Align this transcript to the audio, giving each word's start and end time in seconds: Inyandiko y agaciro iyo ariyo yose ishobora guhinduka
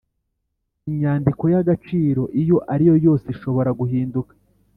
Inyandiko 0.89 1.43
y 1.53 1.55
agaciro 1.61 2.23
iyo 2.41 2.57
ariyo 2.73 2.95
yose 3.05 3.25
ishobora 3.33 3.69
guhinduka 3.79 4.33